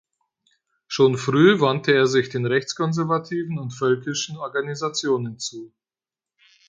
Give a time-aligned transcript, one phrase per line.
[0.87, 5.71] Schon früh wandte er sich den rechtskonservativen und völkischen Organisationen zu.